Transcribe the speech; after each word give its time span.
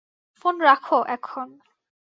Phone 0.45 0.55
রাখো, 0.61 0.97
এখন। 1.07 1.47